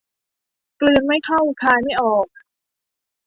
[0.79, 2.27] กลืนไม่เข้าคายไม่ออก